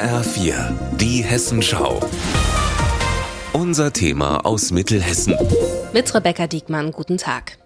HR4, 0.00 0.72
die 0.96 1.22
Hessenschau. 1.22 2.00
Unser 3.52 3.92
Thema 3.92 4.46
aus 4.46 4.70
Mittelhessen. 4.70 5.36
Mit 5.92 6.14
Rebecca 6.14 6.46
Diekmann, 6.46 6.90
guten 6.90 7.18
Tag. 7.18 7.58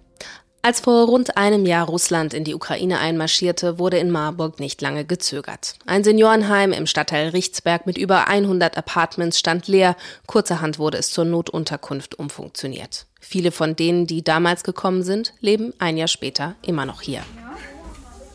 Als 0.61 0.81
vor 0.81 1.07
rund 1.07 1.37
einem 1.37 1.65
Jahr 1.65 1.87
Russland 1.87 2.35
in 2.35 2.43
die 2.43 2.57
Ukraine 2.57 2.99
einmarschierte, 2.99 3.79
wurde 3.79 3.99
in 3.99 4.11
Marburg 4.11 4.59
nicht 4.59 4.83
lange 4.83 5.05
gezögert. 5.05 5.77
Ein 5.87 6.03
Seniorenheim 6.03 6.73
im 6.73 6.87
Stadtteil 6.87 7.29
Richtsberg 7.29 7.87
mit 7.87 7.99
über 7.99 8.27
100 8.27 8.77
Apartments 8.77 9.39
stand 9.39 9.69
leer. 9.69 9.95
Kurzerhand 10.27 10.81
wurde 10.81 10.99
es 10.99 11.11
zur 11.11 11.27
Notunterkunft 11.27 12.19
umfunktioniert. 12.19 13.07
Viele 13.21 13.53
von 13.53 13.77
denen, 13.77 14.09
die 14.09 14.25
damals 14.25 14.65
gekommen 14.65 15.05
sind, 15.05 15.35
leben 15.39 15.73
ein 15.79 15.97
Jahr 15.97 16.09
später 16.09 16.57
immer 16.63 16.85
noch 16.85 17.01
hier. 17.01 17.23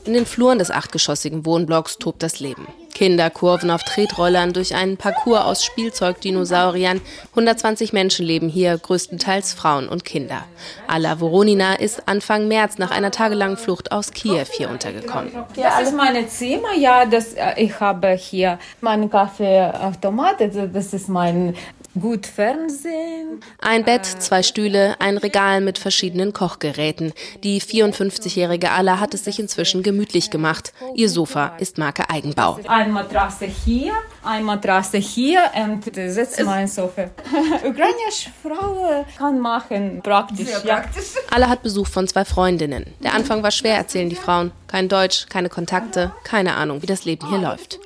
In 0.05 0.13
den 0.13 0.25
Fluren 0.25 0.57
des 0.57 0.71
achtgeschossigen 0.71 1.45
Wohnblocks 1.45 1.97
tobt 1.97 2.23
das 2.23 2.39
Leben. 2.39 2.65
Kinder 2.99 3.29
kurven 3.29 3.71
auf 3.71 3.85
Tretrollern 3.85 4.51
durch 4.51 4.75
einen 4.75 4.97
Parcours 4.97 5.39
aus 5.39 5.63
Spielzeugdinosauriern. 5.63 6.99
120 7.29 7.93
Menschen 7.93 8.25
leben 8.25 8.49
hier, 8.49 8.77
größtenteils 8.77 9.53
Frauen 9.53 9.87
und 9.87 10.03
Kinder. 10.03 10.43
Alla 10.85 11.21
Voronina 11.21 11.75
ist 11.75 12.09
Anfang 12.09 12.49
März 12.49 12.77
nach 12.77 12.91
einer 12.91 13.09
tagelangen 13.09 13.55
Flucht 13.55 13.93
aus 13.93 14.11
Kiew 14.11 14.43
hier 14.51 14.69
untergekommen. 14.69 15.31
Das 15.55 15.81
ist 15.81 15.95
meine 15.95 16.27
Zimmer, 16.27 16.75
ja, 16.77 17.05
das, 17.05 17.35
äh, 17.35 17.53
ich 17.55 17.79
habe 17.79 18.09
hier 18.09 18.59
meinen 18.81 19.09
Kaffeeautomat, 19.09 20.41
also 20.41 20.67
das 20.67 20.93
ist 20.93 21.07
mein 21.07 21.55
gut 21.99 22.25
Fernsehen. 22.25 23.41
Ein 23.59 23.83
Bett, 23.83 24.05
zwei 24.05 24.43
Stühle, 24.43 24.95
ein 24.99 25.17
Regal 25.17 25.61
mit 25.61 25.77
verschiedenen 25.77 26.33
Kochgeräten. 26.33 27.13
Die 27.43 27.61
54-jährige 27.61 28.71
Alla 28.71 28.99
hat 28.99 29.13
es 29.13 29.25
sich 29.25 29.39
inzwischen 29.39 29.83
gemütlich 29.83 30.29
gemacht. 30.29 30.73
Ihr 30.95 31.09
Sofa 31.09 31.55
ist 31.59 31.77
Marke 31.77 32.09
Eigenbau. 32.09 32.59
Eine 32.67 32.91
Matratze 32.91 33.45
hier, 33.45 33.93
eine 34.23 34.43
Matratze 34.43 34.97
hier 34.97 35.41
und 35.55 35.85
das 35.95 36.17
ist 36.17 36.43
mein 36.43 36.67
Sofa. 36.67 37.09
Ukrainische 37.63 38.29
Frau 38.41 39.05
kann 39.17 39.39
machen, 39.39 40.01
praktisch. 40.01 40.47
Sehr 40.47 40.59
praktisch. 40.59 41.15
Ja. 41.15 41.21
Alla 41.35 41.49
hat 41.49 41.63
Besuch 41.63 41.87
von 41.87 42.07
zwei 42.07 42.25
Freundinnen. 42.25 42.85
Der 43.03 43.13
Anfang 43.13 43.43
war 43.43 43.51
schwer, 43.51 43.75
erzählen 43.75 44.09
die 44.09 44.15
Frauen. 44.15 44.51
Kein 44.67 44.87
Deutsch, 44.87 45.27
keine 45.29 45.49
Kontakte, 45.49 46.11
keine 46.23 46.55
Ahnung, 46.55 46.81
wie 46.81 46.87
das 46.87 47.05
Leben 47.05 47.27
hier 47.29 47.39
läuft. 47.39 47.79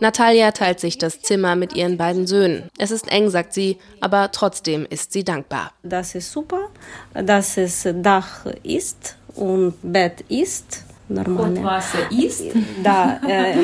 Natalia 0.00 0.52
teilt 0.52 0.80
sich 0.80 0.98
das 0.98 1.20
Zimmer 1.20 1.56
mit 1.56 1.74
ihren 1.74 1.96
beiden 1.96 2.26
Söhnen. 2.26 2.70
Es 2.78 2.90
ist 2.90 3.10
eng, 3.10 3.30
sagt 3.30 3.52
sie, 3.52 3.78
aber 4.00 4.30
trotzdem 4.32 4.86
ist 4.88 5.12
sie 5.12 5.24
dankbar. 5.24 5.72
Das 5.82 6.14
ist 6.14 6.30
super, 6.30 6.68
dass 7.12 7.56
es 7.56 7.88
Dach 7.94 8.46
ist 8.62 9.16
und 9.34 9.74
Bett 9.82 10.24
ist 10.28 10.84
normale. 11.08 11.58
Und 11.58 11.64
Wasser 11.64 12.10
ist? 12.10 12.44
Da, 12.82 13.20
äh. 13.26 13.54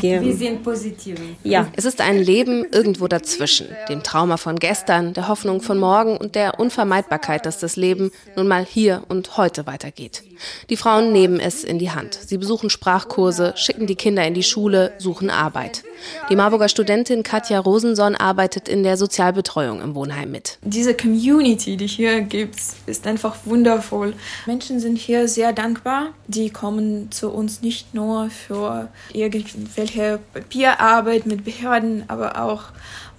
Wir 0.00 0.36
sind 0.36 0.62
positiv. 0.62 1.18
Ja. 1.42 1.68
Es 1.74 1.84
ist 1.84 2.00
ein 2.00 2.18
Leben 2.18 2.64
irgendwo 2.70 3.08
dazwischen. 3.08 3.68
Dem 3.88 4.02
Trauma 4.02 4.36
von 4.36 4.56
gestern, 4.56 5.14
der 5.14 5.28
Hoffnung 5.28 5.60
von 5.60 5.78
morgen 5.78 6.16
und 6.16 6.34
der 6.34 6.60
Unvermeidbarkeit, 6.60 7.46
dass 7.46 7.58
das 7.58 7.76
Leben 7.76 8.10
nun 8.36 8.48
mal 8.48 8.64
hier 8.64 9.02
und 9.08 9.36
heute 9.36 9.66
weitergeht. 9.66 10.22
Die 10.70 10.76
Frauen 10.76 11.12
nehmen 11.12 11.40
es 11.40 11.64
in 11.64 11.78
die 11.78 11.90
Hand. 11.90 12.14
Sie 12.14 12.38
besuchen 12.38 12.70
Sprachkurse, 12.70 13.54
schicken 13.56 13.86
die 13.86 13.94
Kinder 13.94 14.26
in 14.26 14.34
die 14.34 14.42
Schule, 14.42 14.92
suchen 14.98 15.30
Arbeit. 15.30 15.84
Die 16.30 16.36
Marburger 16.36 16.68
Studentin 16.68 17.22
Katja 17.22 17.58
Rosenson 17.60 18.14
arbeitet 18.14 18.68
in 18.68 18.82
der 18.82 18.96
Sozialbetreuung 18.96 19.80
im 19.80 19.94
Wohnheim 19.94 20.30
mit. 20.30 20.58
Diese 20.62 20.94
Community, 20.94 21.76
die 21.76 21.86
hier 21.86 22.20
gibt, 22.22 22.56
ist 22.86 23.06
einfach 23.06 23.36
wundervoll. 23.44 24.14
Menschen 24.46 24.80
sind 24.80 24.96
hier 24.96 25.28
sehr 25.28 25.52
dankbar. 25.52 26.08
Die 26.26 26.50
kommen 26.50 27.10
zu 27.10 27.30
uns 27.30 27.62
nicht 27.62 27.94
nur 27.94 28.30
für 28.30 28.88
irgendwelche 29.12 30.18
Papierarbeit 30.32 31.26
mit 31.26 31.44
Behörden, 31.44 32.04
aber 32.08 32.42
auch 32.42 32.64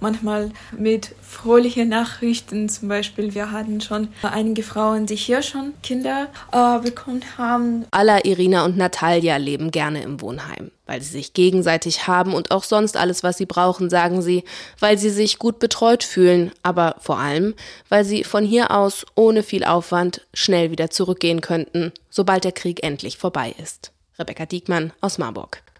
manchmal 0.00 0.50
mit 0.76 1.14
fröhlichen 1.22 1.88
Nachrichten. 1.88 2.68
Zum 2.68 2.88
Beispiel, 2.88 3.34
wir 3.34 3.50
hatten 3.50 3.80
schon 3.80 4.08
einige 4.22 4.62
Frauen, 4.62 5.06
die 5.06 5.16
hier 5.16 5.42
schon 5.42 5.72
Kinder 5.82 6.28
äh, 6.52 6.78
bekommen 6.78 7.22
haben. 7.36 7.86
Alla, 7.90 8.24
Irina 8.24 8.64
und 8.64 8.76
Natalia 8.76 9.36
leben 9.36 9.70
gerne 9.70 10.02
im 10.02 10.20
Wohnheim, 10.20 10.70
weil 10.86 11.00
sie 11.00 11.10
sich 11.10 11.32
gegenseitig 11.32 12.06
haben 12.06 12.34
und 12.34 12.50
auch 12.50 12.62
sonst 12.62 12.96
alles, 12.96 13.22
was 13.22 13.38
sie 13.38 13.46
brauchen, 13.46 13.90
sagen 13.90 14.22
sie, 14.22 14.44
weil 14.80 14.98
sie 14.98 15.10
sich 15.10 15.38
gut 15.38 15.58
betreut 15.58 16.04
fühlen, 16.04 16.52
aber 16.62 16.96
vor 17.00 17.18
allem, 17.18 17.54
weil 17.88 18.04
sie 18.04 18.24
von 18.24 18.44
hier 18.44 18.70
aus 18.70 19.06
ohne 19.14 19.42
viel 19.42 19.64
Aufwand 19.64 20.20
schnell 20.34 20.70
wieder 20.70 20.90
zurückgehen 20.90 21.40
könnten, 21.40 21.92
sobald 22.10 22.44
der 22.44 22.52
Krieg 22.52 22.84
endlich 22.84 23.18
vorbei 23.18 23.54
ist. 23.62 23.92
Rebecca 24.18 24.46
Diekmann 24.46 24.92
aus 25.00 25.18
Marburg. 25.18 25.64